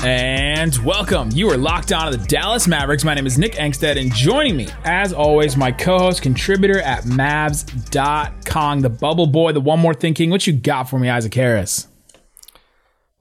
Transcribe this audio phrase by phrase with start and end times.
[0.00, 1.28] And welcome.
[1.32, 3.02] You are locked on to the Dallas Mavericks.
[3.02, 7.02] My name is Nick Angstadt, and joining me, as always, my co host, contributor at
[7.02, 10.30] Mavs.com, the bubble boy, the one more thinking.
[10.30, 11.88] What you got for me, Isaac Harris?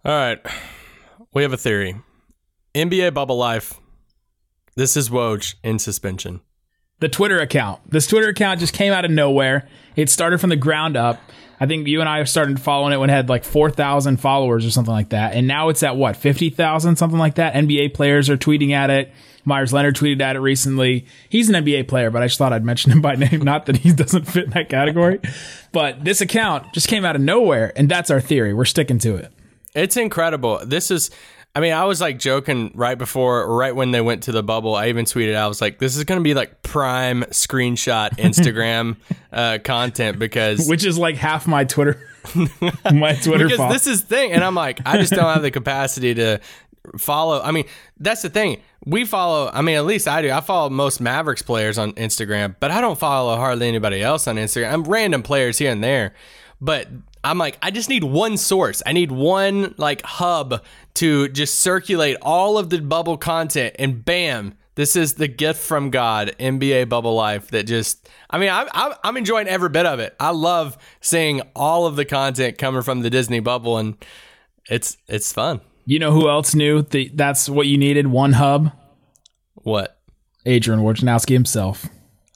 [0.05, 0.39] All right.
[1.33, 1.95] We have a theory.
[2.75, 3.79] NBA bubble life.
[4.75, 6.41] This is Woj in suspension.
[6.99, 7.89] The Twitter account.
[7.89, 9.67] This Twitter account just came out of nowhere.
[9.95, 11.19] It started from the ground up.
[11.59, 14.71] I think you and I started following it when it had like 4,000 followers or
[14.71, 15.33] something like that.
[15.33, 17.53] And now it's at what, 50,000, something like that?
[17.53, 19.11] NBA players are tweeting at it.
[19.43, 21.05] Meyers Leonard tweeted at it recently.
[21.29, 23.41] He's an NBA player, but I just thought I'd mention him by name.
[23.41, 25.19] Not that he doesn't fit in that category.
[25.71, 27.71] But this account just came out of nowhere.
[27.75, 28.53] And that's our theory.
[28.53, 29.31] We're sticking to it.
[29.73, 30.59] It's incredible.
[30.65, 31.11] This is,
[31.57, 34.75] I mean, I was like joking right before, right when they went to the bubble.
[34.75, 38.95] I even tweeted, I was like, this is going to be like prime screenshot Instagram
[39.33, 40.69] uh, content because.
[40.69, 41.99] Which is like half my Twitter.
[42.93, 44.33] my Twitter because this is thing.
[44.33, 46.39] And I'm like, I just don't have the capacity to
[46.95, 47.41] follow.
[47.41, 47.65] I mean,
[47.99, 48.61] that's the thing.
[48.85, 50.29] We follow, I mean, at least I do.
[50.29, 54.35] I follow most Mavericks players on Instagram, but I don't follow hardly anybody else on
[54.35, 54.73] Instagram.
[54.73, 56.13] I'm random players here and there.
[56.61, 56.87] But
[57.27, 58.81] I'm like, I just need one source.
[58.85, 60.63] I need one like hub
[60.95, 65.89] to just circulate all of the bubble content, and bam, this is the gift from
[65.89, 67.49] God, NBA bubble life.
[67.49, 70.15] That just, I mean, I'm I'm, I'm enjoying every bit of it.
[70.19, 73.97] I love seeing all of the content coming from the Disney bubble, and
[74.69, 75.61] it's it's fun.
[75.85, 78.07] You know who else knew that that's what you needed?
[78.07, 78.71] One hub?
[79.55, 79.99] What?
[80.45, 81.87] Adrian Wojnarowski himself.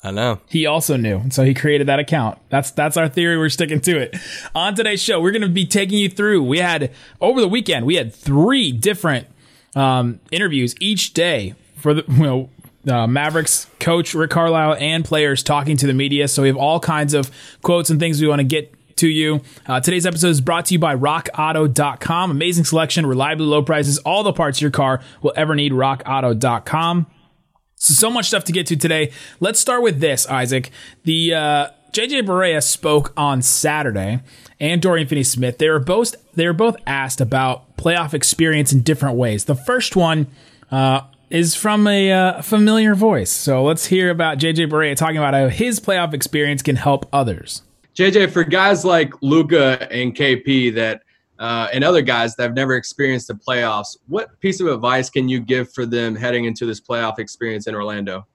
[0.03, 0.39] I know.
[0.49, 2.39] He also knew, and so he created that account.
[2.49, 3.38] That's that's our theory.
[3.38, 4.16] We're sticking to it.
[4.55, 6.43] On today's show, we're going to be taking you through.
[6.43, 9.27] We had over the weekend, we had three different
[9.76, 12.49] um, interviews each day for the you know
[12.87, 16.27] uh, Mavericks coach Rick Carlisle and players talking to the media.
[16.27, 17.30] So we have all kinds of
[17.61, 19.42] quotes and things we want to get to you.
[19.67, 22.31] Uh, today's episode is brought to you by RockAuto.com.
[22.31, 25.73] Amazing selection, reliably low prices, all the parts your car will ever need.
[25.73, 27.08] RockAuto.com.
[27.81, 29.11] So, so much stuff to get to today.
[29.39, 30.69] Let's start with this, Isaac.
[31.03, 34.21] The uh, JJ Barea spoke on Saturday,
[34.59, 35.58] and Dorian Finney-Smith.
[35.58, 39.45] They were both they were both asked about playoff experience in different ways.
[39.45, 40.27] The first one
[40.70, 43.31] uh, is from a uh, familiar voice.
[43.31, 47.64] So let's hear about JJ Barea talking about how his playoff experience can help others.
[47.95, 51.02] JJ, for guys like Luka and KP that
[51.41, 55.27] uh, and other guys that have never experienced the playoffs, what piece of advice can
[55.27, 58.27] you give for them heading into this playoff experience in Orlando?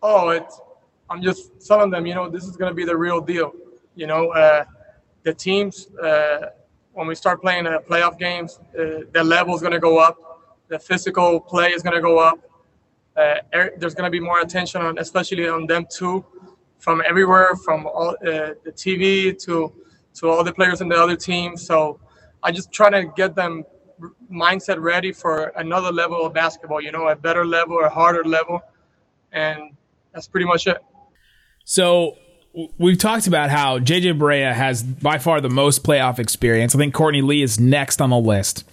[0.00, 0.60] Oh, it's
[1.10, 3.52] I'm just telling them, you know, this is going to be the real deal.
[3.96, 4.64] You know, uh,
[5.24, 6.50] the teams uh,
[6.92, 10.16] when we start playing uh, playoff games, uh, the level is going to go up,
[10.68, 12.38] the physical play is going to go up.
[13.16, 16.24] Uh, er- there's going to be more attention on, especially on them too,
[16.78, 19.72] from everywhere, from all the TV to
[20.14, 21.66] to all the players in the other teams.
[21.66, 21.98] So
[22.44, 23.64] I just try to get them
[24.30, 26.80] mindset ready for another level of basketball.
[26.80, 28.62] You know, a better level, a harder level,
[29.32, 29.74] and
[30.12, 30.78] that's pretty much it.
[31.64, 32.18] So
[32.78, 36.74] we've talked about how JJ Barea has by far the most playoff experience.
[36.74, 38.64] I think Courtney Lee is next on the list.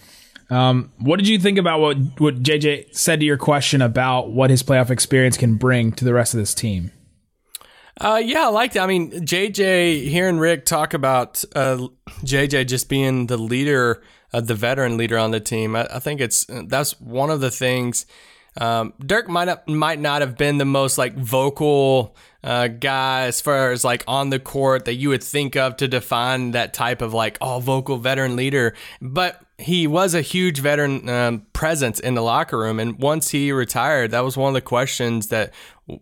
[0.49, 4.49] Um, what did you think about what what JJ said to your question about what
[4.49, 6.91] his playoff experience can bring to the rest of this team?
[8.01, 8.79] Uh, yeah, I liked it.
[8.79, 11.87] I mean, JJ, hearing Rick talk about uh,
[12.23, 14.01] JJ just being the leader,
[14.33, 17.51] uh, the veteran leader on the team, I, I think it's that's one of the
[17.51, 18.07] things.
[18.57, 23.39] Um, Dirk might not, might not have been the most like vocal uh, guy as
[23.39, 27.03] far as like on the court that you would think of to define that type
[27.03, 32.15] of like oh vocal veteran leader, but he was a huge veteran um, presence in
[32.15, 32.79] the locker room.
[32.79, 35.53] And once he retired, that was one of the questions that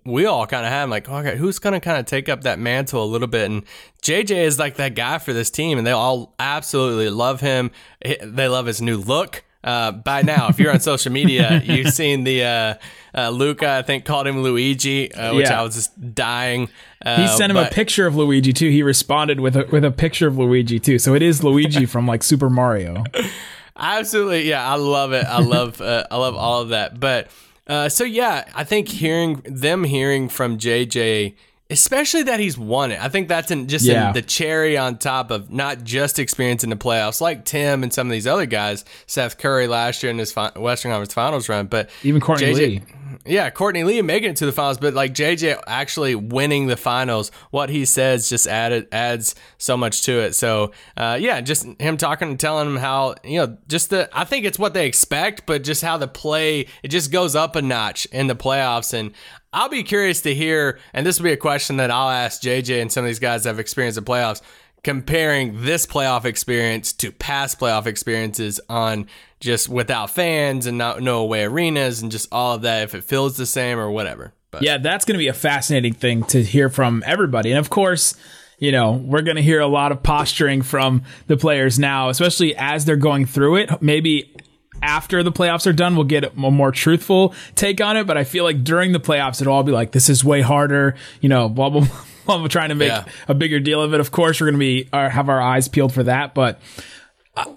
[0.05, 0.89] we all kind of had.
[0.89, 3.50] Like, okay, who's going to kind of take up that mantle a little bit?
[3.50, 3.63] And
[4.01, 7.71] JJ is like that guy for this team, and they all absolutely love him.
[8.01, 9.44] They love his new look.
[9.62, 12.74] Uh, by now, if you're on social media, you've seen the uh,
[13.13, 13.69] uh, Luka.
[13.69, 15.59] I think called him Luigi, uh, which Yeah.
[15.59, 16.69] I was just dying.
[17.06, 18.69] Uh, He sent him a picture of Luigi too.
[18.69, 20.97] He responded with a, with a picture of Luigi too.
[20.97, 23.03] So it is Luigi from like Super Mario.
[23.75, 25.25] Absolutely, yeah, I love it.
[25.25, 27.00] I love, uh, I love all of that.
[27.00, 27.30] But
[27.69, 31.36] uh, so yeah, I think hearing them hearing from JJ
[31.69, 33.00] especially that he's won it.
[33.01, 34.07] I think that's in, just Yeah.
[34.10, 37.94] in the cherry on top of not just experience in the playoffs, like Tim and
[37.94, 41.48] some of these other guys, Seth Curry last year in his fi- Western Conference Finals
[41.50, 42.81] run, but Even Courtney Lee.
[43.25, 47.31] Yeah, Courtney Lee making it to the finals, but like JJ actually winning the finals,
[47.51, 50.36] what he says just added adds so much to it.
[50.36, 54.24] So uh, yeah, just him talking and telling him how you know just the I
[54.25, 57.62] think it's what they expect, but just how the play it just goes up a
[57.62, 58.94] notch in the playoffs.
[58.94, 59.12] And
[59.51, 62.81] I'll be curious to hear, and this will be a question that I'll ask JJ
[62.81, 64.42] and some of these guys that have experienced the playoffs
[64.84, 69.07] comparing this playoff experience to past playoff experiences on
[69.40, 73.04] just without fans and not no away arenas and just all of that if it
[73.04, 74.34] feels the same or whatever.
[74.51, 77.52] But Yeah, that's going to be a fascinating thing to hear from everybody.
[77.52, 78.16] And of course,
[78.57, 82.56] you know, we're going to hear a lot of posturing from the players now, especially
[82.56, 83.81] as they're going through it.
[83.81, 84.36] Maybe
[84.81, 88.06] after the playoffs are done, we'll get a more truthful take on it.
[88.08, 90.96] But I feel like during the playoffs, it'll all be like, this is way harder,
[91.22, 91.88] you know, blah, blah,
[92.26, 93.06] blah, blah trying to make Yeah.
[93.28, 94.00] a bigger deal of it.
[94.00, 96.34] Of course, we're going to be, uh, have our eyes peeled for that.
[96.34, 96.60] But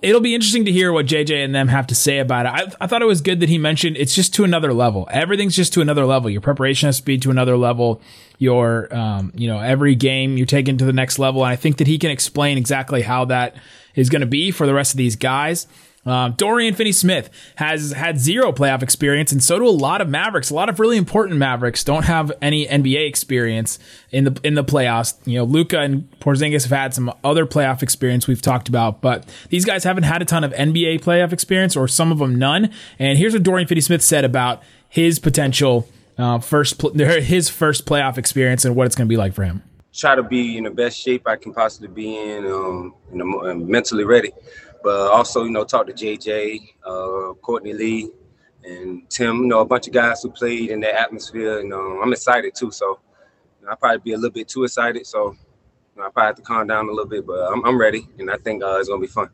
[0.00, 2.50] it'll be interesting to hear what JJ and them have to say about it.
[2.80, 5.08] I, I thought it was good that he mentioned it's just to another level.
[5.10, 6.30] Everything's just to another level.
[6.30, 8.00] Your preparation has to be to another level.
[8.38, 11.42] Your, um, you know, every game you're taking to the next level.
[11.44, 13.56] And I think that he can explain exactly how that
[13.94, 15.66] is going to be for the rest of these guys.
[16.04, 20.50] Um, Dorian Finney-Smith has had zero playoff experience, and so do a lot of Mavericks.
[20.50, 23.78] A lot of really important Mavericks don't have any NBA experience
[24.10, 25.14] in the in the playoffs.
[25.24, 29.28] You know, Luka and Porzingis have had some other playoff experience we've talked about, but
[29.50, 32.70] these guys haven't had a ton of NBA playoff experience, or some of them none.
[32.98, 35.88] And here's what Dorian Finney-Smith said about his potential
[36.18, 39.44] uh, first pl- his first playoff experience and what it's going to be like for
[39.44, 39.62] him.
[39.94, 44.04] try to be in the best shape I can possibly be in, um, and mentally
[44.04, 44.32] ready.
[44.82, 48.10] But also, you know, talk to JJ, uh, Courtney Lee,
[48.64, 49.38] and Tim.
[49.38, 52.54] You know, a bunch of guys who played in that atmosphere, and um, I'm excited
[52.54, 52.70] too.
[52.70, 52.98] So
[53.60, 55.06] you know, I'll probably be a little bit too excited.
[55.06, 57.78] So you know, I probably have to calm down a little bit, but I'm, I'm
[57.78, 59.30] ready, and I think uh, it's gonna be fun.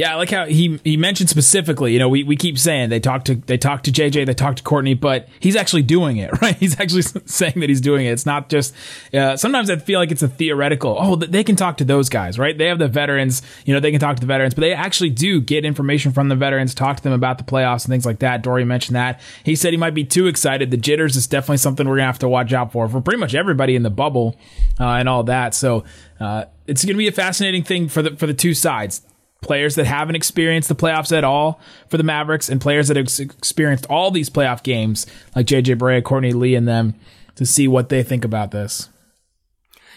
[0.00, 1.92] Yeah, I like how he he mentioned specifically.
[1.92, 4.56] You know, we, we keep saying they talk to they talk to JJ, they talk
[4.56, 6.56] to Courtney, but he's actually doing it, right?
[6.56, 8.12] He's actually saying that he's doing it.
[8.12, 8.74] It's not just.
[9.12, 10.96] Uh, sometimes I feel like it's a theoretical.
[10.98, 12.56] Oh, th- they can talk to those guys, right?
[12.56, 13.42] They have the veterans.
[13.66, 16.30] You know, they can talk to the veterans, but they actually do get information from
[16.30, 18.40] the veterans, talk to them about the playoffs and things like that.
[18.40, 19.20] Dory mentioned that.
[19.44, 20.70] He said he might be too excited.
[20.70, 23.34] The jitters is definitely something we're gonna have to watch out for for pretty much
[23.34, 24.34] everybody in the bubble
[24.80, 25.54] uh, and all that.
[25.54, 25.84] So
[26.18, 29.02] uh, it's gonna be a fascinating thing for the for the two sides
[29.42, 33.06] players that haven't experienced the playoffs at all for the Mavericks and players that have
[33.18, 36.94] experienced all these playoff games like JJ Barea, Courtney Lee and them
[37.36, 38.88] to see what they think about this.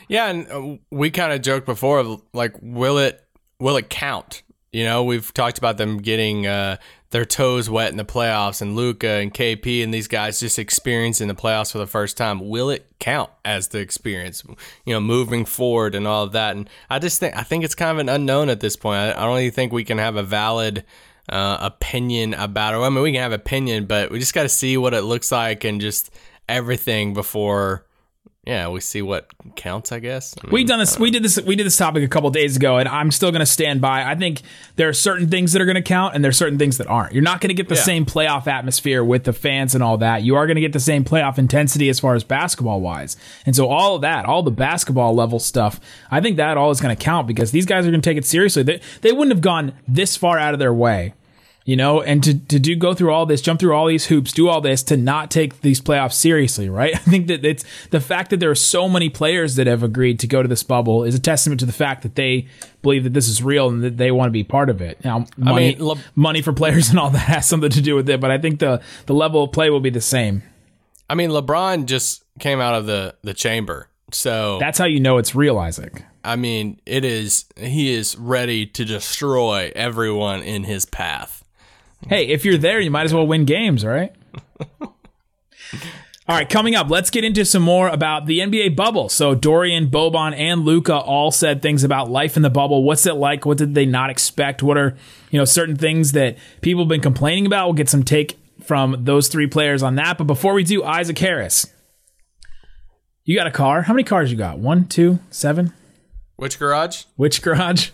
[0.07, 3.25] Yeah, and uh, we kind of joked before, like, will it
[3.60, 4.44] will it count?
[4.72, 6.78] You know, we've talked about them getting uh,
[7.13, 11.27] their toes wet in the playoffs, and Luka and KP and these guys just experiencing
[11.27, 12.50] the playoffs for the first time.
[12.50, 14.44] Will it count as the experience?
[14.83, 16.56] You know, moving forward and all of that.
[16.56, 18.98] And I just think I think it's kind of an unknown at this point.
[18.98, 20.86] I, I don't even think we can have a valid
[21.30, 22.77] uh, opinion about it.
[22.77, 25.31] I mean, we can have opinion, but we just got to see what it looks
[25.31, 26.10] like and just
[26.50, 27.86] everything before.
[28.45, 29.94] Yeah, we see what counts.
[29.94, 31.00] I guess I We mean, done this.
[31.00, 31.40] We did this.
[31.40, 34.04] We did this topic a couple days ago, and I'm still going to stand by.
[34.04, 34.42] I think
[34.75, 36.88] there are certain things that are going to count, and there are certain things that
[36.88, 37.13] aren't.
[37.13, 37.81] You're not going to get the Yeah.
[37.84, 40.24] same playoff atmosphere with the fans and all that.
[40.24, 43.56] You are going to get the same playoff intensity as far as basketball wise, and
[43.56, 45.80] so all of that, all the basketball level stuff,
[46.12, 48.18] I think that all is going to count because these guys are going to take
[48.18, 48.63] it seriously.
[48.63, 51.13] They they wouldn't have gone this far out of their way
[51.65, 54.33] you know, and to, to do go through all this, jump through all these hoops,
[54.33, 56.94] do all this to not take these playoffs seriously, right?
[56.95, 60.20] I think that it's the fact that there are so many players that have agreed
[60.20, 62.48] to go to this bubble is a testament to the fact that they
[62.82, 65.03] believe that this is real and that they want to be part of it.
[65.05, 68.10] Now, money, mean, Le- money for players and all that has something to do with
[68.10, 70.43] it, but I think the the level of play will be the same.
[71.10, 75.17] I mean, LeBron just came out of the the chamber, so That's how you know
[75.17, 76.03] it's real, Isaac.
[76.24, 81.42] I mean, it is he is ready to destroy everyone in his path.
[82.07, 84.13] Hey, if you're there, you might as well win games, right?
[86.25, 89.10] All right, coming up, let's get into some more about the NBA bubble.
[89.10, 92.81] So Dorian, Boban, and Luka all said things about life in the bubble.
[92.81, 93.45] What's it like?
[93.45, 94.63] What did they not expect?
[94.63, 94.95] What are
[95.31, 97.67] you know certain things that people have been complaining about?
[97.67, 100.17] We'll get some take from those three players on that.
[100.17, 101.67] But before we do, Isaac Harris,
[103.25, 103.81] you got a car?
[103.81, 104.60] How many cars you got?
[104.60, 105.74] One, two, seven?
[106.38, 107.03] Which garage?
[107.17, 107.89] Which garage?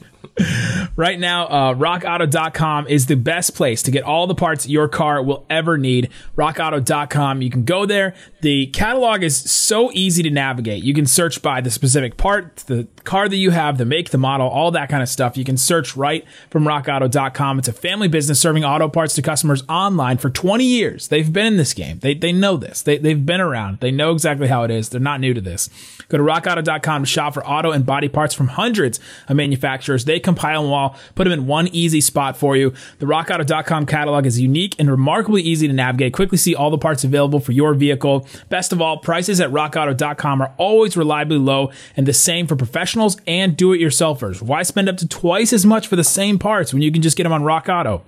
[0.96, 5.22] Right now, uh, rockauto.com is the best place to get all the parts your car
[5.22, 6.10] will ever need.
[6.38, 7.42] Rockauto.com.
[7.42, 8.16] You can go there.
[8.42, 10.84] The catalog is so easy to navigate.
[10.84, 14.18] You can search by the specific part, the car that you have, the make, the
[14.18, 15.38] model, all that kind of stuff.
[15.38, 17.60] You can search right from rockauto.com.
[17.60, 21.08] It's a family business serving auto parts to customers online for 20 years.
[21.10, 22.00] They've been in this game.
[22.00, 22.82] They, they know this.
[22.82, 23.80] They, they've been around.
[23.80, 24.90] They know exactly how it is.
[24.90, 25.70] They're not new to this.
[26.08, 30.06] Go to rockauto.com to shop for auto and body parts from hundreds of manufacturers.
[30.10, 32.74] They compile them all, put them in one easy spot for you.
[32.98, 36.14] The rockauto.com catalog is unique and remarkably easy to navigate.
[36.14, 38.28] Quickly see all the parts available for your vehicle.
[38.50, 43.18] Best of all, prices at rockauto.com are always reliably low and the same for professionals
[43.28, 44.42] and do-it-yourselfers.
[44.42, 47.16] Why spend up to twice as much for the same parts when you can just
[47.16, 48.04] get them on Rock Auto?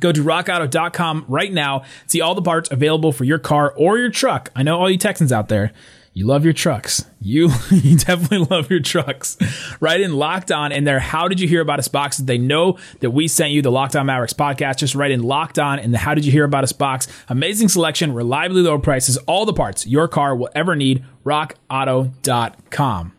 [0.00, 1.84] Go to rockauto.com right now.
[2.06, 4.50] See all the parts available for your car or your truck.
[4.56, 5.72] I know all you Texans out there.
[6.18, 7.04] You love your trucks.
[7.20, 9.36] You, you definitely love your trucks.
[9.78, 10.98] Right in Locked On in there.
[10.98, 12.16] How did you hear about us box?
[12.16, 14.78] They know that we sent you the Locked On Mavericks podcast.
[14.78, 17.06] Just write in Locked On in the How did you hear about us box?
[17.28, 21.04] Amazing selection, reliably low prices, all the parts your car will ever need.
[21.24, 23.12] RockAuto.com.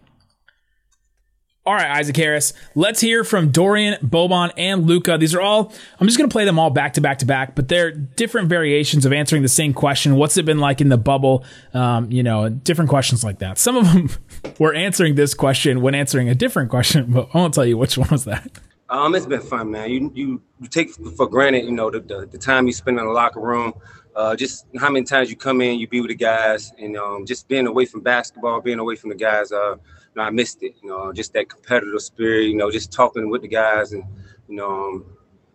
[1.69, 2.53] All right, Isaac Harris.
[2.73, 5.19] Let's hear from Dorian, Boban, and Luka.
[5.19, 7.53] These are all, I'm just going to play them all back to back to back,
[7.53, 10.15] but they're different variations of answering the same question.
[10.15, 11.45] What's it been like in the bubble?
[11.75, 13.59] Um, you know, different questions like that.
[13.59, 14.09] Some of them
[14.59, 17.99] were answering this question when answering a different question, but I won't tell you which
[17.99, 18.49] one was that.
[18.89, 19.91] Um, it's been fun, man.
[19.91, 23.05] You you, you take for granted, you know, the, the, the time you spend in
[23.05, 23.75] the locker room.
[24.15, 27.27] Uh, just how many times you come in, you be with the guys, and um,
[27.27, 29.51] just being away from basketball, being away from the guys.
[29.51, 29.75] Uh,
[30.17, 30.75] I missed it.
[30.81, 32.45] You know, just that competitive spirit.
[32.45, 34.03] You know, just talking with the guys, and
[34.47, 35.05] you know, um,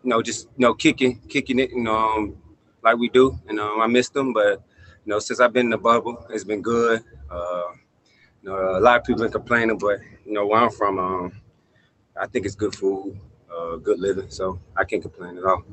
[0.03, 1.71] you know, just you know, kicking, kicking it.
[1.71, 2.37] You know, um,
[2.83, 3.39] like we do.
[3.49, 4.63] And um, I missed them, but
[5.05, 7.03] you know, since I've been in the bubble, it's been good.
[7.31, 7.65] Uh,
[8.43, 11.33] you know, a lot of people been complaining, but you know, where I'm from, um,
[12.21, 13.19] I think it's good food,
[13.55, 15.65] uh, good living, so I can't complain at all.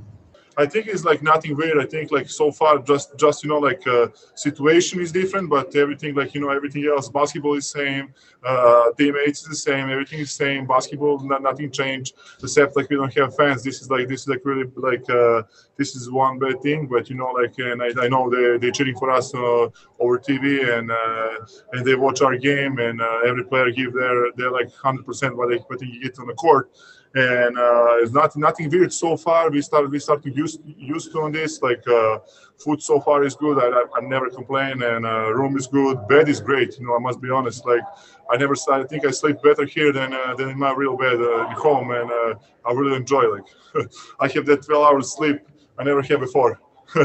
[0.57, 1.77] I think it's like nothing weird.
[1.79, 5.73] I think like so far just just you know like uh, situation is different, but
[5.75, 7.07] everything like you know everything else.
[7.09, 8.13] Basketball is same,
[8.45, 10.67] uh, teammates is the same, everything is same.
[10.67, 13.63] Basketball not, nothing changed except like we don't have fans.
[13.63, 15.43] This is like this is like really like uh,
[15.77, 16.85] this is one bad thing.
[16.87, 20.19] But you know like and I, I know they they're cheering for us uh, over
[20.19, 24.51] TV and uh, and they watch our game and uh, every player give their their
[24.51, 26.71] like hundred percent what they what they get on the court
[27.13, 29.49] and uh, it's not nothing weird so far.
[29.49, 31.61] We start we start to use used to on this.
[31.61, 32.19] Like uh,
[32.57, 33.57] food so far is good.
[33.57, 36.07] I, I, I never complain, and uh, room is good.
[36.07, 36.79] Bed is great.
[36.79, 37.65] You know, I must be honest.
[37.65, 37.83] Like
[38.29, 41.19] I never I think I sleep better here than uh, than in my real bed
[41.19, 43.23] uh, at home, and uh, I really enjoy.
[43.35, 43.45] Like
[44.19, 45.39] I have that 12 hours sleep
[45.77, 46.59] I never had before.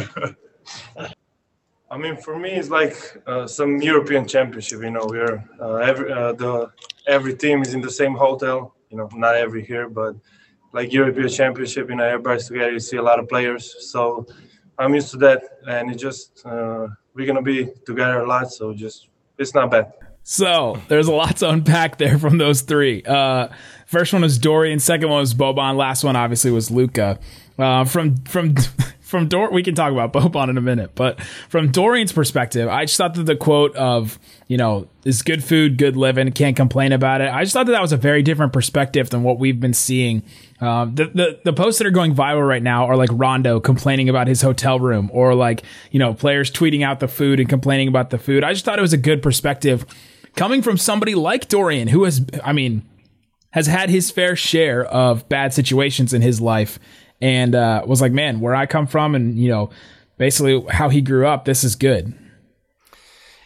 [1.91, 2.97] I mean, for me, it's like
[3.27, 4.83] uh, some European championship.
[4.83, 6.71] You know, we're uh, every uh, the
[7.09, 8.76] every team is in the same hotel.
[8.97, 10.17] You know, not every here, but
[10.73, 11.91] like European championship.
[11.91, 12.73] You know, everybody's together.
[12.73, 14.27] You see a lot of players, so
[14.79, 18.51] I'm used to that, and it just uh, we're gonna be together a lot.
[18.51, 19.93] So just it's not bad.
[20.23, 23.03] So there's a lot to unpack there from those three.
[23.03, 23.49] Uh,
[23.87, 24.79] first one was Dorian.
[24.79, 25.77] Second one was Boban.
[25.77, 27.19] Last one obviously was Luka.
[27.59, 28.55] Uh, from from
[29.01, 32.85] from Dor, we can talk about Boban in a minute, but from Dorian's perspective, I
[32.85, 36.93] just thought that the quote of you know is good food, good living, can't complain
[36.93, 37.33] about it.
[37.33, 40.23] I just thought that that was a very different perspective than what we've been seeing.
[40.61, 44.09] Um, the, the the posts that are going viral right now are like Rondo complaining
[44.09, 47.89] about his hotel room, or like you know players tweeting out the food and complaining
[47.89, 48.45] about the food.
[48.45, 49.87] I just thought it was a good perspective
[50.37, 52.85] coming from somebody like Dorian, who has, I mean,
[53.51, 56.79] has had his fair share of bad situations in his life
[57.21, 59.71] and uh, was like, man, where I come from and, you know,
[60.19, 62.15] basically how he grew up, this is good.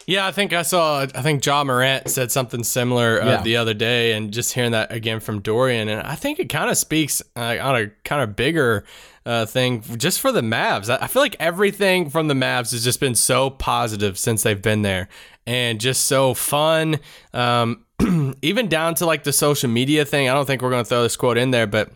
[0.06, 1.02] Yeah, I think I saw.
[1.02, 3.42] I think Ja Morant said something similar uh, Yeah.
[3.42, 6.68] the other day, and just hearing that again from Dorian, and I think it kind
[6.68, 8.84] of speaks uh, on a kind of bigger
[9.24, 10.90] uh, thing just for the Mavs.
[10.90, 14.60] I, I feel like everything from the Mavs has just been so positive since they've
[14.60, 15.08] been there,
[15.46, 16.98] and just so fun.
[17.32, 17.84] Um,
[18.42, 20.28] even down to like the social media thing.
[20.28, 21.92] I don't think we're going to throw this quote in there, but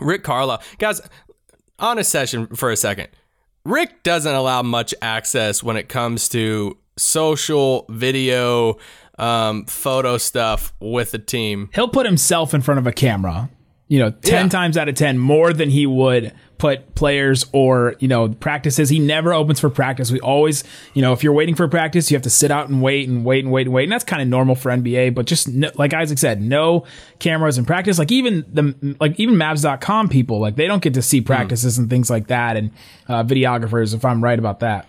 [0.00, 1.00] Rick Carlisle, guys,
[1.78, 3.08] on a session for a second.
[3.64, 8.78] Rick doesn't allow much access when it comes to social video,
[9.18, 11.68] um, photo stuff with the team.
[11.74, 13.50] He'll put himself in front of a camera,
[13.88, 14.48] you know, 10 Yeah.
[14.48, 18.88] times out of 10 more than he would put players or, you know, practices.
[18.88, 20.10] He never opens for practice.
[20.10, 20.64] We always,
[20.94, 23.24] you know, if you're waiting for practice, you have to sit out and wait and
[23.26, 23.82] wait and wait and wait.
[23.84, 26.84] And that's kind of normal for NBA, but just no, like Isaac said, no
[27.18, 27.98] cameras in practice.
[27.98, 31.90] Like even the, like even Mavs.com people, like they don't get to see practices and
[31.90, 32.70] things like that and
[33.08, 34.88] uh, videographers, if I'm right about that.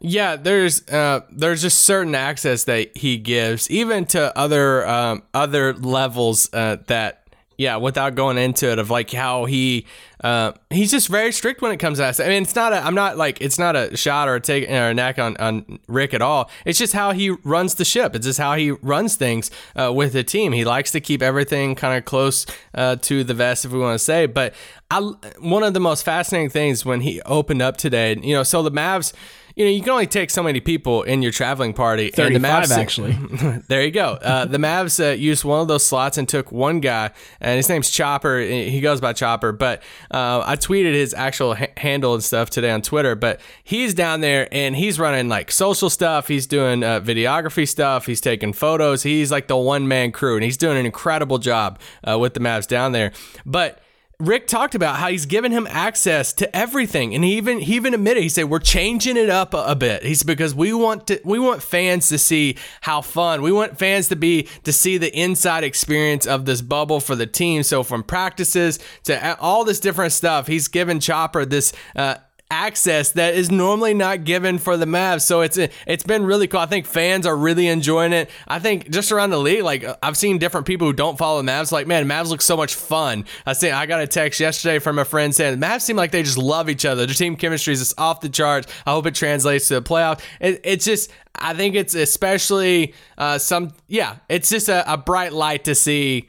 [0.00, 5.72] Yeah, there's uh, there's just certain access that he gives, even to other um, other
[5.72, 7.22] levels uh, that
[7.56, 9.86] yeah, without going into it, of like how he
[10.22, 12.18] uh, he's just very strict when it comes to us.
[12.18, 14.68] I mean, it's not a I'm not like it's not a shot or a take
[14.68, 16.50] or a neck on on Rick at all.
[16.64, 18.14] It's just how he runs the ship.
[18.14, 20.52] It's just how he runs things uh, with the team.
[20.52, 23.94] He likes to keep everything kind of close uh, to the vest, if we want
[23.94, 24.26] to say.
[24.26, 24.54] But
[24.90, 25.00] I,
[25.38, 28.70] one of the most fascinating things when he opened up today, you know, so the
[28.70, 29.12] Mavs
[29.56, 32.10] you know, you can only take so many people in your traveling party.
[32.26, 33.62] And the Mavs, actually.
[33.68, 34.14] there you go.
[34.14, 37.68] Uh, the Mavs uh, used one of those slots and took one guy, and his
[37.68, 38.40] name's Chopper.
[38.40, 39.80] He goes by Chopper, but
[40.10, 43.14] uh, I tweeted his actual ha- handle and stuff today on Twitter.
[43.14, 46.26] But he's down there and he's running like social stuff.
[46.26, 48.06] He's doing uh, videography stuff.
[48.06, 49.04] He's taking photos.
[49.04, 52.40] He's like the one man crew, and he's doing an incredible job uh, with the
[52.40, 53.12] Mavs down there.
[53.46, 53.78] But
[54.20, 57.94] Rick talked about how he's given him access to everything, and he even he even
[57.94, 60.04] admitted he said we're changing it up a, a, bit.
[60.04, 64.08] He's because we want to we want fans to see how fun we want fans
[64.08, 67.62] to be to see the inside experience of this bubble for the team.
[67.62, 72.16] So from practices to all this different stuff, he's given Chopper this uh,
[72.50, 75.22] access that is normally not given for the Mavs.
[75.22, 76.60] So it's it's been really cool.
[76.60, 78.30] I think fans are really enjoying it.
[78.46, 81.50] I think just around the league, like I've seen different people who don't follow the
[81.50, 83.24] Mavs, like man, Mavs look so much fun.
[83.46, 83.70] I see.
[83.70, 86.68] I got a text yesterday from a friend saying Mavs seem like they just love
[86.68, 87.06] each other.
[87.06, 88.72] Their team chemistry is just off the charts.
[88.86, 90.20] I hope it translates to the playoff.
[90.40, 95.32] It, it's just I think it's especially uh, some yeah, it's just a, a bright
[95.32, 96.28] light to see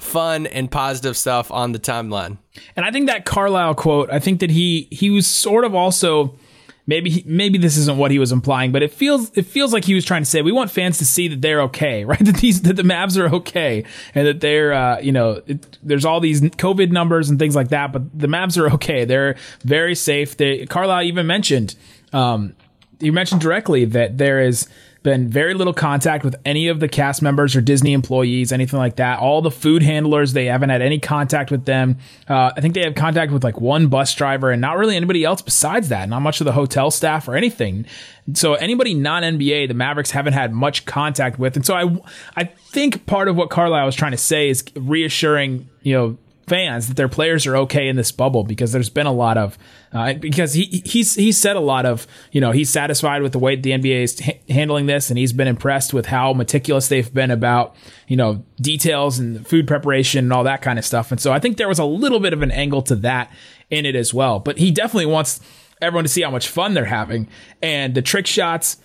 [0.00, 2.38] fun and positive stuff on the timeline.
[2.76, 6.38] And I think that Carlisle quote, I think that he he was sort of also
[6.86, 9.94] maybe maybe this isn't what he was implying, but it feels it feels like he
[9.94, 12.18] was trying to say we want fans to see that they're okay, right?
[12.18, 16.04] That these that the Mavs are okay and that they're uh, you know it, there's
[16.04, 19.04] all these COVID numbers and things like that, but the Mavs are okay.
[19.04, 20.36] They're very safe.
[20.36, 21.76] They Carlisle even mentioned
[22.12, 22.54] um,
[22.98, 24.68] you mentioned directly that there is
[25.02, 28.96] been very little contact with any of the cast members or Disney employees, anything like
[28.96, 29.18] that.
[29.18, 31.98] All the food handlers, they haven't had any contact with them.
[32.28, 35.24] Uh, I think they have contact with like one bus driver and not really anybody
[35.24, 36.08] else besides that.
[36.08, 37.86] Not much of the hotel staff or anything.
[38.34, 41.56] So anybody non NBA, the Mavericks haven't had much contact with.
[41.56, 41.96] And so I,
[42.36, 46.18] I think part of what Carlisle was trying to say is reassuring, you know,
[46.50, 49.56] fans that their players are okay in this bubble because there's been a lot of
[49.92, 53.38] uh, because he he's he said a lot of you know he's satisfied with the
[53.38, 57.14] way the NBA is ha- handling this and he's been impressed with how meticulous they've
[57.14, 57.76] been about
[58.08, 61.12] you know details and food preparation and all that kind of stuff.
[61.12, 63.32] And so I think there was a little bit of an angle to that
[63.70, 64.40] in it as well.
[64.40, 65.40] But he definitely wants
[65.80, 67.28] everyone to see how much fun they're having.
[67.62, 68.78] And the trick shots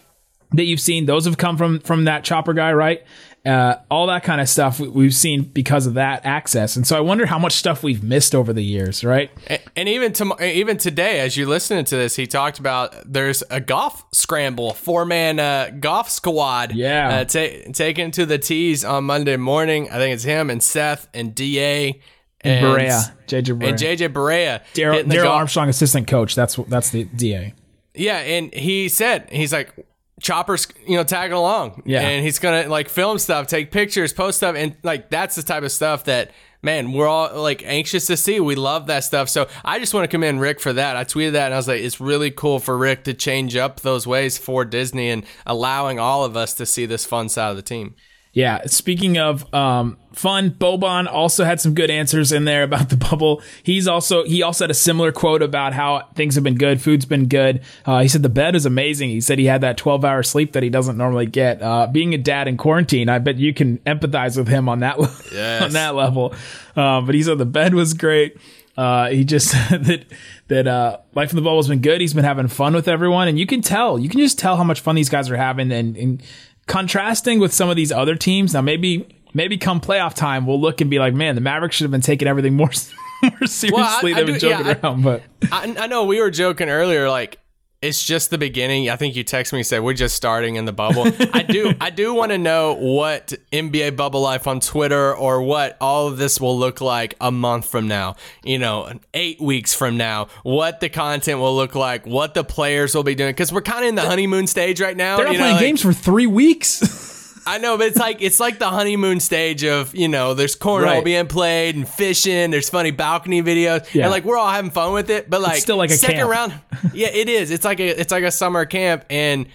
[0.52, 3.04] that you've seen those have come from from that chopper guy right
[3.46, 6.76] uh, all that kind of stuff we've seen because of that access.
[6.76, 9.30] And so I wonder how much stuff we've missed over the years, right?
[9.48, 13.44] And, and even to, even today, as you're listening to this, he talked about there's
[13.52, 16.74] a golf scramble, four man uh, golf squad.
[16.74, 19.90] Yeah, uh, taken to the tees on Monday morning.
[19.92, 22.02] I think it's him and Seth and Da.
[22.42, 23.70] And, and Barea, JJ Barea.
[23.70, 26.36] and JJ Barea, Darrell Armstrong, assistant coach.
[26.36, 27.54] That's that's the Da.
[27.96, 29.74] Yeah, and he said he's like
[30.22, 31.84] Chopper's, you know, tagging along.
[31.86, 32.02] Yeah.
[32.02, 35.64] And he's gonna like film stuff, take pictures, post stuff, and like that's the type
[35.64, 36.32] of stuff that
[36.66, 38.40] man, we're all like anxious to see.
[38.40, 39.30] We love that stuff.
[39.30, 40.98] So I just want to commend Rick for that.
[40.98, 43.82] I tweeted that and I was like, it's really cool for Rick to change up
[43.82, 47.56] those ways for Disney and allowing all of us to see this fun side of
[47.56, 47.96] the team.
[48.36, 48.66] Yeah.
[48.66, 53.42] Speaking of um, fun, Boban also had some good answers in there about the bubble.
[53.64, 57.06] He's also he also had a similar quote about how things have been good, food's
[57.06, 57.62] been good.
[57.86, 59.10] Uh, he said the bed is amazing.
[59.10, 61.62] He said he had that 12 hour sleep that he doesn't normally get.
[61.62, 64.98] Uh, being a dad in quarantine, I bet you can empathize with him on that
[65.32, 65.64] yes.
[65.64, 66.36] on that level.
[66.76, 68.38] Uh, but he said the bed was great.
[68.76, 70.06] Uh, he just said that
[70.50, 72.02] that uh, life in the bubble has been good.
[72.02, 73.98] He's been having fun with everyone, and you can tell.
[73.98, 76.24] You can just tell how much fun these guys are having, and, and
[76.68, 78.54] contrasting with some of these other teams.
[78.54, 81.84] Now, maybe maybe come playoff time, we'll look and be like, man, the Mavericks should
[81.84, 82.72] have been taking everything more
[83.24, 85.04] more seriously well, I, than I do, joking yeah, around.
[85.04, 87.40] But I, I know we were joking earlier, like
[87.86, 88.90] it's just the beginning.
[88.90, 91.06] I think you text me and said we're just starting in the bubble.
[91.34, 95.78] I do I do want to know what NBA bubble life on Twitter or what
[95.80, 98.16] all of this will look like a month from now.
[98.44, 100.28] You know, 8 weeks from now.
[100.44, 103.84] What the content will look like, what the players will be doing cuz we're kind
[103.84, 105.18] of in the honeymoon stage right now.
[105.18, 107.12] They're not playing know, games for 3 weeks.
[107.46, 110.86] I know, but it's like it's like the honeymoon stage of you know, there's cornhole
[110.86, 111.06] right.
[111.06, 112.52] being played and fishing.
[112.52, 114.04] There's funny balcony videos, yeah.
[114.04, 115.30] and like we're all having fun with it.
[115.30, 116.30] But like it's still like a second camp.
[116.30, 116.54] round,
[116.94, 117.52] yeah, it is.
[117.52, 119.48] It's like a it's like a summer camp, and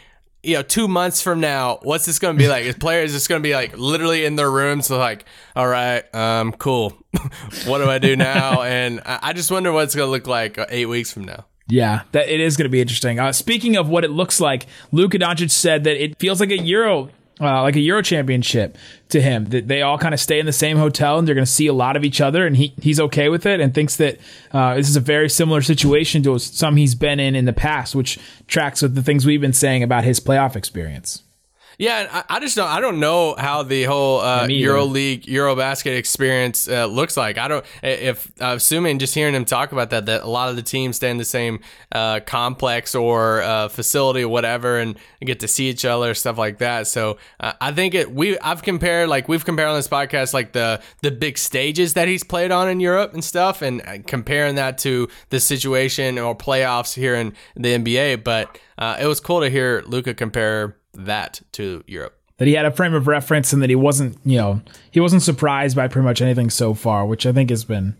[0.43, 2.65] you know, two months from now, what's this going to be like?
[2.65, 5.25] Is players just going to be like literally in their rooms, so like,
[5.55, 6.97] all right, um, cool.
[7.67, 8.63] what do I do now?
[8.63, 11.47] and I, just wonder what it's going to look like eight weeks from now.
[11.69, 13.21] Yeah, that it is going to be interesting.
[13.21, 16.59] Uh, speaking of what it looks like, Luka Doncic said that it feels like a
[16.59, 18.77] Euro, uh, like a Euro championship
[19.09, 19.47] to him.
[19.47, 21.67] That they all kind of stay in the same hotel and they're going to see
[21.67, 24.19] a lot of each other, and he he's okay with it and thinks that
[24.53, 27.95] uh, this is a very similar situation to some he's been in in the past,
[27.95, 31.23] which tracks with the things we've been saying about his playoff experience.
[31.81, 32.69] Yeah, and I, I just don't.
[32.69, 34.57] I don't know how the whole uh, Me.
[34.57, 37.39] Euro League, Eurobasket experience uh, looks like.
[37.39, 37.65] I don't.
[37.83, 40.97] If uh, assuming just hearing him talk about that, that a lot of the teams
[40.97, 45.71] stay in the same uh, complex or uh, facility or whatever, and get to see
[45.71, 46.87] each other, stuff like that.
[46.87, 48.13] So uh, I think it.
[48.13, 52.09] We I've compared like we've compared on this podcast like the the big stages that
[52.09, 56.37] he's played on in Europe and stuff, and uh, comparing that to the situation or
[56.37, 58.23] playoffs here in the NBA.
[58.23, 62.17] But uh, it was cool to hear Luka compare that to Europe.
[62.39, 65.23] that he had a frame of reference and that he wasn't, you know, he wasn't
[65.23, 67.97] surprised by pretty much anything so far, which I think has been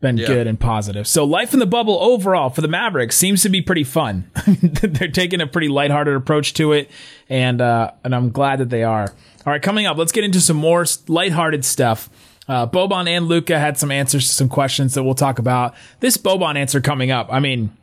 [0.00, 1.08] been good and positive.
[1.08, 4.30] So life in the bubble overall for the Mavericks seems to be pretty fun.
[4.62, 6.88] They're taking a pretty lighthearted approach to it,
[7.28, 9.08] and uh, and I'm glad that they are.
[9.46, 12.08] All right, coming up, let's get into some more lighthearted stuff.
[12.46, 15.74] Uh, Boban and Luka had some answers to some questions that we'll talk about.
[16.00, 17.76] This Boban answer coming up, I mean,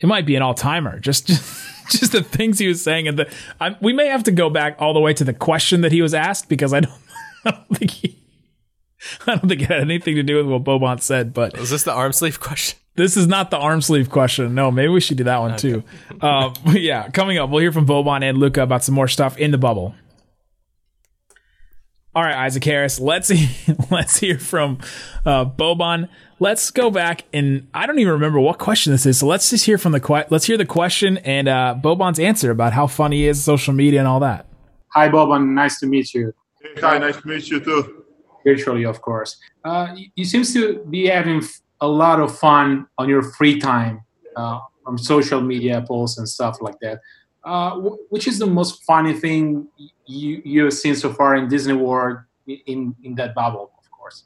[0.00, 0.98] it might be an all timer.
[0.98, 4.32] Just, just, just the things he was saying, and the I, we may have to
[4.32, 6.94] go back all the way to the question that he was asked because I don't,
[7.44, 8.18] I don't think he,
[9.26, 11.32] I don't think it had anything to do with what Boban said.
[11.32, 12.78] But Was this the arm sleeve question?
[12.96, 14.54] this is not the arm sleeve question.
[14.54, 15.84] No, maybe we should do that one too.
[16.20, 19.36] Um, but yeah, coming up, we'll hear from Boban and Luka about some more stuff
[19.38, 19.94] in the bubble.
[22.16, 22.98] All right, Isaac Harris.
[22.98, 23.30] Let's
[23.90, 24.78] let's hear from
[25.26, 26.08] uh, Boban.
[26.38, 29.18] Let's go back and I don't even remember what question this is.
[29.18, 32.50] So let's just hear from the que- let's hear the question and uh, Boban's answer
[32.50, 34.46] about how funny he is, social media, and all that.
[34.94, 35.48] Hi, Boban.
[35.50, 36.32] Nice to meet you.
[36.62, 38.04] Hey, hi, nice to meet you too.
[38.42, 39.36] Virtually, of course.
[39.62, 41.42] Uh, you, you seem to be having
[41.82, 44.00] a lot of fun on your free time
[44.36, 46.98] uh, on social media posts and stuff like that.
[47.46, 47.76] Uh,
[48.10, 49.68] which is the most funny thing
[50.04, 54.24] you you've seen so far in Disney World in in that bubble, of course?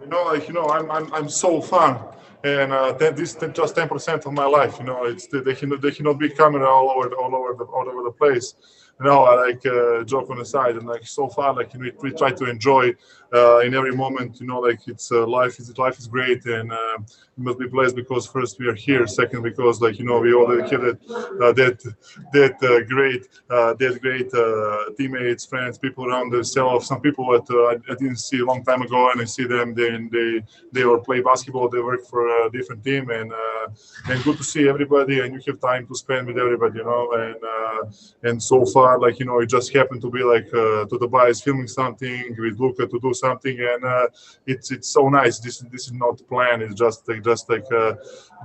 [0.00, 1.98] You know, like you know, I'm I'm, I'm so fun,
[2.44, 4.78] and uh, that this is just ten percent of my life.
[4.78, 7.88] You know, it's they can they cannot be camera all over all over the all
[7.88, 8.54] over the place.
[9.00, 11.92] You know, I like uh, joke on the side, and like so far, like we,
[12.02, 12.94] we try to enjoy
[13.34, 14.40] uh, in every moment.
[14.40, 16.98] You know, like it's uh, life is life is great, and uh,
[17.36, 20.34] we must be blessed because first we are here, second because like you know we
[20.34, 21.94] all that uh, that
[22.32, 26.86] that uh, great uh, that great uh, teammates, friends, people around themselves.
[26.86, 29.74] Some people that I, I didn't see a long time ago, and I see them.
[29.74, 31.68] They they they all play basketball.
[31.68, 33.66] They work for a different team, and uh,
[34.08, 35.20] and good to see everybody.
[35.20, 37.04] And you have time to spend with everybody, you know.
[37.12, 40.84] And uh, and so far, like you know, it just happened to be like uh,
[40.90, 44.06] to Dubai is filming something with Luka to do something, and uh,
[44.46, 45.38] it's it's so nice.
[45.38, 46.62] This this is not planned.
[46.62, 47.66] It's just like just like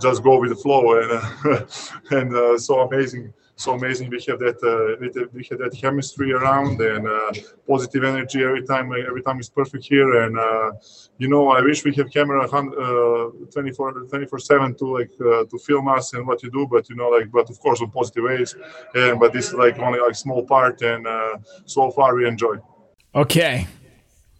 [0.01, 1.11] just go with the flow, and
[2.17, 3.33] and so amazing.
[3.59, 4.11] So amazing!
[4.11, 7.31] We have that uh, we have- that chemistry around and uh,
[7.67, 8.91] positive energy every time.
[9.11, 10.71] Every time is perfect here, and uh,
[11.17, 15.45] you know I wish we have camera hun- uh, 24 24 seven to like uh,
[15.49, 16.67] to film us and what you do.
[16.69, 18.55] But you know like but of course on positive ways.
[18.93, 22.57] And but this is like only like small part, and uh, so far we enjoy.
[23.15, 23.65] Okay,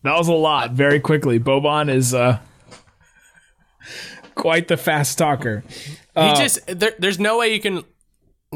[0.03, 0.73] that was a lot.
[0.73, 2.38] Very quickly, Boban is uh,
[4.36, 5.63] quite the fast talker.
[6.15, 7.84] He just there, there's no way you can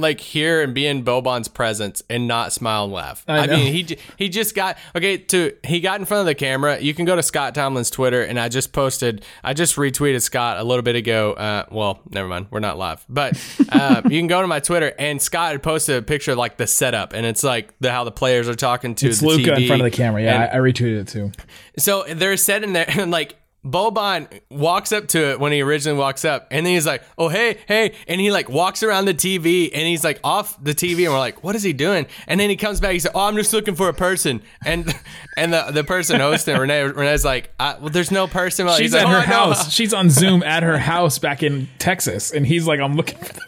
[0.02, 3.24] like here and be in Boban's presence and not smile and laugh.
[3.28, 5.18] I I, mean, he he just got okay.
[5.18, 6.80] To he got in front of the camera.
[6.80, 9.24] You can go to Scott Tomlin's Twitter, and I just posted.
[9.44, 11.34] I just retweeted Scott a little bit ago.
[11.34, 14.94] Uh, well, never mind, we're not live, but uh, you can go to my Twitter,
[15.00, 18.04] and Scott had posted a picture of like the setup, and it's like the how
[18.04, 20.22] the players are talking to It's the Luka in front of the camera.
[20.24, 21.32] Yeah, And- I, I retweeted it too.
[21.78, 26.26] so they're sitting there and like Boban walks up to it when he originally walks
[26.26, 29.70] up, and then he's like, "Oh hey, hey," and he like walks around the TV,
[29.72, 32.50] and he's like off the TV, and we're like, "What is he doing?" And then
[32.50, 34.92] he comes back, he's like, "Oh, I'm just looking for a person," and
[35.38, 38.94] and the the person hosting Renee Renee's like, I, "Well, there's no person." Like, She's
[38.94, 39.72] he's at like, her "Oh, house.
[39.72, 43.34] She's on Zoom at her house back in Texas, and he's like, "I'm looking for
[43.34, 43.44] them."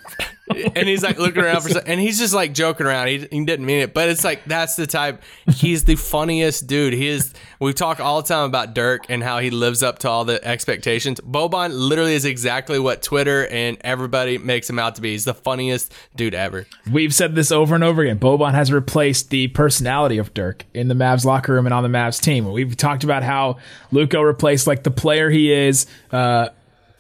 [0.76, 3.08] And he's like looking around for some, and he's just like joking around.
[3.08, 5.22] He, he didn't mean it, but it's like that's the type.
[5.48, 6.94] He's the funniest dude.
[6.94, 7.34] He is.
[7.60, 10.44] We talk all the time about Dirk and how he lives up to all the
[10.46, 11.22] expectations.
[11.22, 15.12] Boban literally is exactly what Twitter and everybody makes him out to be.
[15.12, 16.68] He's the funniest dude ever.
[16.92, 18.20] We've said this over and over again.
[18.20, 21.90] Boban has replaced the personality of Dirk in the Mavs locker room and on the
[21.90, 22.52] Mavs team.
[22.52, 23.60] We've talked about how
[23.92, 25.86] Luka replaced like the player he is.
[26.12, 26.50] Uh,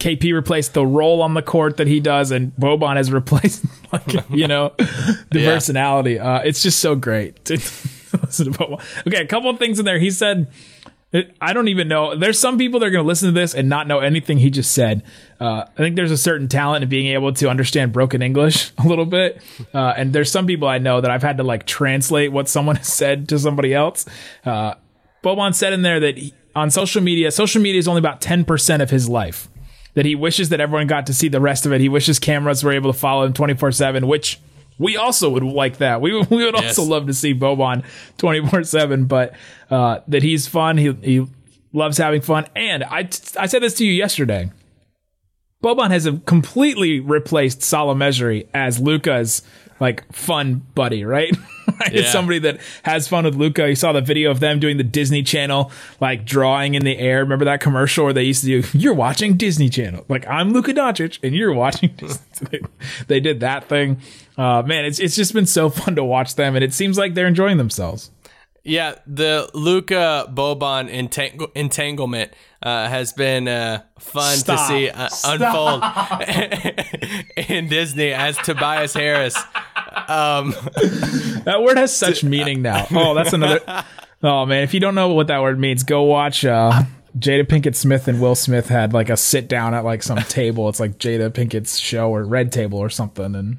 [0.03, 4.29] KP replaced the role on the court that he does, and Boban has replaced, like,
[4.29, 5.53] you know, the Yeah.
[5.53, 6.19] personality.
[6.19, 8.81] Uh, it's just so great to listen to Boban.
[9.07, 9.99] Okay, a couple of things in there.
[9.99, 10.47] He said
[11.39, 12.15] I don't even know.
[12.15, 14.49] There's some people that are going to listen to this and not know anything he
[14.49, 15.03] just said.
[15.39, 18.87] Uh, I think there's a certain talent in being able to understand broken English a
[18.87, 19.39] little bit.
[19.75, 22.77] Uh, and there's some people I know that I've had to like translate what someone
[22.77, 24.07] has said to somebody else.
[24.43, 24.73] Uh,
[25.23, 28.81] Boban said in there that he, on social media, social media is only about 10%
[28.81, 29.49] of his life.
[29.95, 31.79] That he wishes that everyone got to see the rest of it.
[31.81, 34.39] He wishes cameras were able to follow him 24 7, which
[34.79, 36.01] we also would like that.
[36.01, 36.79] We, we would Yes.
[36.79, 37.83] also love to see Boban
[38.17, 39.33] 24 7, but
[39.69, 40.77] uh, that he's fun.
[40.77, 41.27] He, he
[41.73, 42.47] loves having fun.
[42.55, 44.49] And I, I said this to you yesterday.
[45.63, 49.43] Boban has completely replaced Salah Mejri as Luka's
[49.79, 51.35] like fun buddy, right?
[51.67, 51.73] Right?
[51.93, 52.11] It's Yeah.
[52.11, 53.67] somebody that has fun with Luka.
[53.69, 57.19] You saw the video of them doing the Disney Channel, like drawing in the air.
[57.19, 60.05] Remember that commercial where they used to do, you're watching Disney Channel.
[60.09, 61.93] Like, I'm Luka Doncic and you're watching
[63.07, 63.99] they did that thing.
[64.37, 67.13] Uh, man, it's, it's just been so fun to watch them, and it seems like
[67.13, 68.09] they're enjoying themselves.
[68.65, 74.57] Yeah, the Luka Boban entang- entanglement uh, has been uh, fun Stop.
[74.57, 75.83] to see uh, unfold
[77.49, 79.35] in Disney as Tobias Harris.
[80.07, 80.53] Um,
[81.43, 82.87] That word has such meaning now.
[82.91, 83.59] Oh, that's another.
[84.25, 86.45] Oh man, if you don't know what that word means, go watch.
[86.45, 86.83] Uh,
[87.19, 90.69] Jada Pinkett Smith and Will Smith had like a sit down at like some table.
[90.69, 93.57] It's like Jada Pinkett's show or Red Table or something, and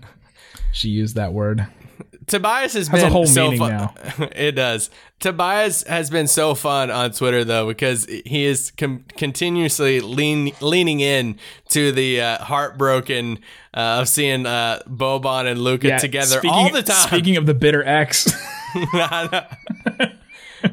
[0.72, 1.66] she used that word.
[2.26, 3.70] Tobias has, Has a been whole so meaning fun.
[3.70, 3.94] now.
[4.34, 4.90] it does.
[5.20, 11.00] Tobias has been so fun on Twitter though because he is com- continuously lean- leaning
[11.00, 11.38] in
[11.70, 13.38] to the uh, heartbroken
[13.74, 17.08] uh, of seeing uh, Boban and Luka together speaking- all the time.
[17.08, 18.26] Speaking of the bitter ex,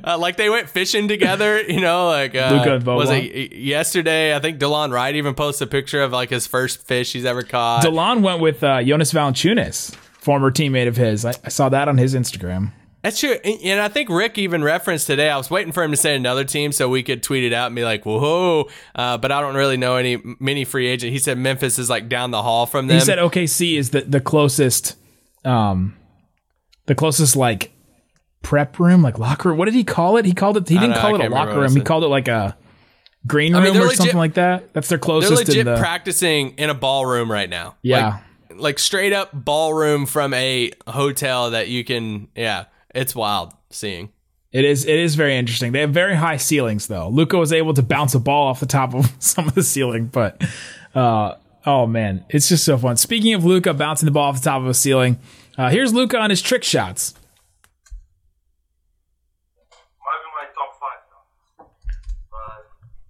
[0.05, 4.33] Uh, like they went fishing together, you know, like uh, was it yesterday?
[4.33, 7.43] I think Delon Wright even posted a picture of like his first fish he's ever
[7.43, 7.83] caught.
[7.83, 11.25] Delon went with uh, Jonas Valanciunas, former teammate of his.
[11.25, 12.71] I, I saw that on his Instagram.
[13.01, 13.33] That's true.
[13.33, 15.27] And I think Rick even referenced today.
[15.29, 17.65] I was waiting for him to say another team so we could tweet it out
[17.67, 18.69] and be like, whoa.
[18.93, 21.11] Uh, but I don't really know any many free agent.
[21.11, 22.99] He said Memphis is like down the hall from them.
[22.99, 24.97] He said OKC is the the closest,
[25.43, 25.97] um,
[26.85, 27.71] the closest like
[28.43, 29.57] prep room, like locker room.
[29.57, 30.25] What did he call it?
[30.25, 30.69] He called it.
[30.69, 31.75] He didn't know, call I it a locker room.
[31.75, 32.55] He called it like a
[33.25, 34.75] green I room mean, or legit- something like that.
[34.75, 35.31] That's their closest.
[35.35, 37.77] They're legit the, practicing in a ballroom right now.
[37.81, 38.07] Yeah.
[38.09, 38.23] Like,
[38.55, 44.11] like straight up ballroom from a hotel that you can, yeah, it's wild seeing.
[44.51, 44.85] It is.
[44.85, 45.71] It is very interesting.
[45.71, 47.07] They have very high ceilings, though.
[47.07, 50.07] Luka was able to bounce a ball off the top of some of the ceiling,
[50.07, 50.43] but
[50.93, 51.35] uh,
[51.65, 52.97] oh man, it's just so fun.
[52.97, 55.19] Speaking of Luka bouncing the ball off the top of a ceiling,
[55.57, 57.15] uh, here's Luka on his trick shots.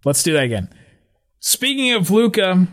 [0.04, 0.68] Let's do that again.
[1.40, 2.68] Speaking of Luka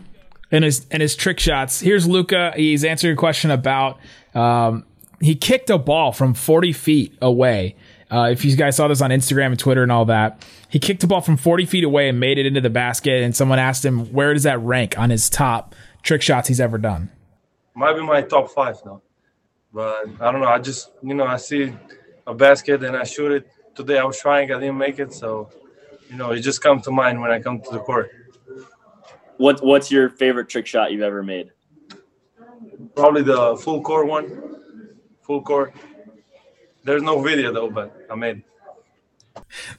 [0.51, 2.53] and his and his trick shots, here's Luka.
[2.55, 3.99] He's answering a question about
[4.33, 4.85] um,
[5.21, 7.75] he kicked a ball from 40 feet away.
[8.11, 11.03] Uh, if you guys saw this on Instagram and Twitter and all that, he kicked
[11.03, 13.21] a ball from 40 feet away and made it into the basket.
[13.21, 16.79] And someone asked him, where does that rank on his top trick shots he's ever
[16.79, 17.11] done?
[17.79, 19.01] might be my top five now.
[19.73, 20.47] But I don't know.
[20.47, 21.73] I just you know I see
[22.27, 23.47] a basket and I shoot it.
[23.75, 25.49] Today I was trying, I didn't make it, so
[26.09, 28.11] you know it just comes to mind when I come to the court.
[29.39, 31.51] What What's your favorite trick shot you've ever made?
[32.93, 35.73] Probably the full core one, full core.
[36.83, 38.43] There's no video though, but I made.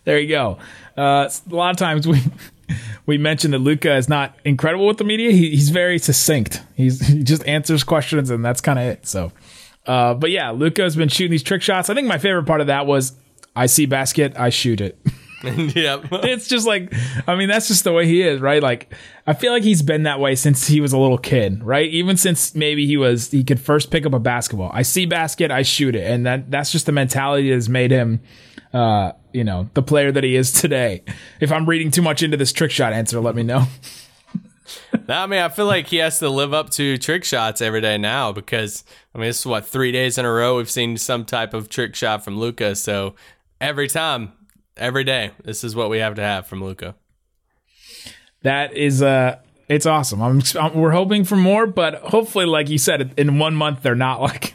[0.04, 0.56] There you go.
[0.96, 2.22] Uh, a lot of times we
[3.06, 5.30] we mentioned that Luka is not incredible with the media.
[5.30, 6.62] He, he's very succinct.
[6.74, 9.06] He's he just answers questions and that's kind of it.
[9.06, 9.30] So,
[9.84, 11.90] uh, but yeah, Luka has been shooting these trick shots.
[11.90, 13.12] I think my favorite part of that was
[13.54, 14.98] I see basket, I shoot it.
[15.74, 16.06] yep.
[16.10, 16.92] it's just like
[17.26, 18.62] I mean that's just the way he is, right?
[18.62, 18.92] Like
[19.26, 21.88] I feel like he's been that way since he was a little kid, right?
[21.90, 24.70] Even since maybe he was he could first pick up a basketball.
[24.74, 27.90] I see basket, I shoot it, and that that's just the mentality that has made
[27.90, 28.20] him
[28.72, 31.02] uh, you know, the player that he is today.
[31.40, 33.66] If I'm reading too much into this trick shot answer, let me know.
[35.08, 37.98] I mean, I feel like he has to live up to trick shots every day
[37.98, 41.24] now because I mean, this is what three days in a row we've seen some
[41.24, 42.76] type of trick shot from Luka.
[42.76, 43.16] So
[43.60, 44.32] every time,
[44.80, 46.94] every day, this is what we have to have from Luka.
[48.42, 49.38] That is uh
[49.68, 50.20] it's awesome.
[50.22, 53.94] I'm, I'm we're hoping for more, but hopefully like you said in one month they're
[53.94, 54.54] not like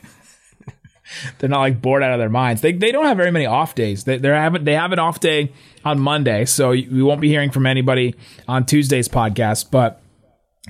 [1.37, 2.61] they're not like bored out of their minds.
[2.61, 4.03] They they don't have very many off days.
[4.03, 5.51] They they have they have an off day
[5.85, 8.15] on Monday, so we won't be hearing from anybody
[8.47, 10.01] on Tuesday's podcast, but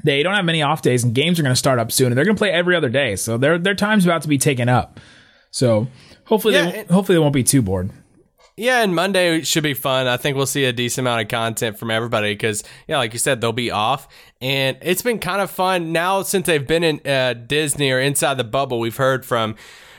[0.04, 2.18] they don't have many off days and games are going to start up soon and
[2.18, 3.16] they're going to play every other day.
[3.16, 5.00] So their their time's about to be taken up.
[5.52, 5.88] So
[6.26, 7.92] hopefully Yeah, they won't- hopefully they won't be too bored.
[8.58, 10.08] Yeah, and Monday should be fun.
[10.08, 13.20] I think we'll see a decent amount of content from everybody because, yeah, like you
[13.20, 14.08] said, they'll be off,
[14.40, 18.36] and it's been kind of fun now since they've been in uh, Disney or inside
[18.36, 18.80] the bubble.
[18.80, 19.56] We've heard from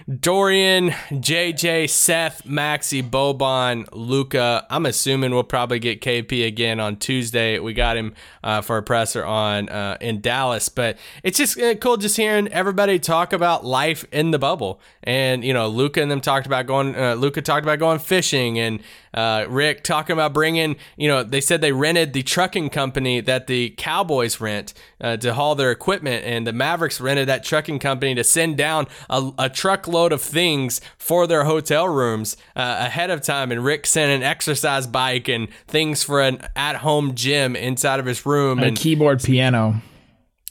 [0.08, 4.64] Dorian, JJ, Seth, Maxi, Boban, Luka.
[4.70, 7.58] I'm assuming we'll probably get KP again on Tuesday.
[7.58, 8.14] We got him
[8.44, 12.46] uh, for a presser on uh, in Dallas, but it's just uh, cool just hearing
[12.52, 14.80] everybody talk about life in the bubble.
[15.02, 16.94] And you know, Luka and them talked about going.
[16.94, 18.80] Uh, Luka talked about going fishing, and
[19.16, 20.76] uh, Rick talking about bringing.
[20.96, 25.34] You know, they said they rented the trucking company that the Cowboys rent uh, to
[25.34, 29.48] haul their equipment, and the Mavericks rented that trucking company to send down a, a
[29.48, 33.50] truckload of things for their hotel rooms uh, ahead of time.
[33.50, 38.26] And Rick sent an exercise bike and things for an at-home gym inside of his
[38.26, 39.80] room, A and keyboard piano.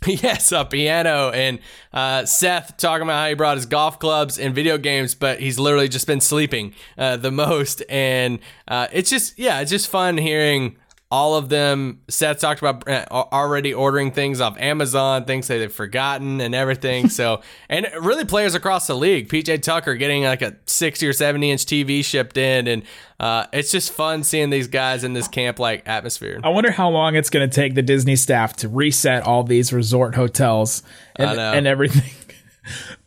[0.08, 1.32] Yes, a piano.
[1.32, 1.60] And
[1.92, 5.58] uh, Seth talking about how he brought his golf clubs and video games, but he's
[5.58, 7.82] literally just been sleeping uh, the most.
[7.90, 10.78] And uh, it's just, yeah, it's just fun hearing
[11.16, 12.02] all of them.
[12.10, 17.10] Seth talked about uh, already ordering things off Amazon, things that they've forgotten and everything.
[17.16, 19.30] So, and really players across the league.
[19.30, 22.68] PJ Tucker getting like a 60 or 70 inch TV shipped in.
[22.68, 22.84] And
[23.22, 26.42] uh, it's just fun seeing these guys in this camp like atmosphere.
[26.44, 29.72] I wonder how long it's going to take the Disney staff to reset all these
[29.72, 30.84] resort hotels
[31.16, 32.12] and, and everything.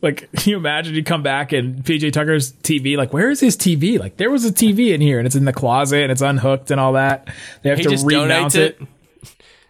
[0.01, 3.55] Like, can you imagine you come back and PJ Tucker's TV, like, where is his
[3.57, 3.99] TV?
[3.99, 6.71] Like, there was a TV in here and it's in the closet and it's unhooked
[6.71, 7.27] and all that.
[7.63, 8.79] They have He to just remount it.
[8.81, 8.87] it.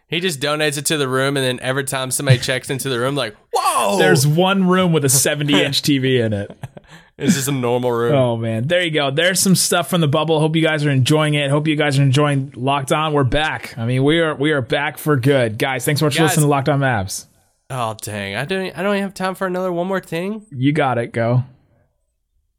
[0.08, 2.99] He just donates it to the room, and then every time somebody checks into the
[2.99, 6.49] room, like, whoa, There's one room with a 70 inch TV in it.
[7.15, 8.15] it's just a normal room.
[8.15, 9.12] Oh man, there you go.
[9.12, 10.39] There's some stuff from the bubble.
[10.39, 11.52] Hope you guys are enjoying it.
[11.52, 13.13] Hope you guys are enjoying Locked On.
[13.13, 13.78] We're back.
[13.78, 15.86] I mean, we are we are back for good, guys.
[15.86, 17.25] Thanks so much for Guys- listening to Locked On Mavs.
[17.69, 20.45] Oh dang, I don't, I don't even have time for another one more thing.
[20.51, 21.12] You got it.
[21.12, 21.43] Go.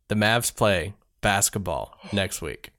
[0.08, 2.70] The Mavs play basketball next week.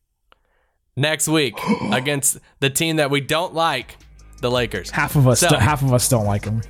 [0.96, 1.58] Next week
[1.92, 3.98] against the team that we don't like,
[4.42, 4.90] the Lakers.
[4.92, 6.62] Half of us, So- half of us don't like them.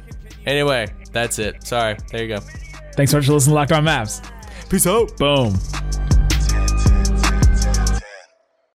[0.46, 1.64] Anyway, that's it.
[1.66, 1.96] Sorry.
[2.12, 2.40] There you go.
[2.96, 4.28] Thanks so much for listening to Locked On Mavs.
[4.70, 5.16] Peace out.
[5.18, 5.54] Boom.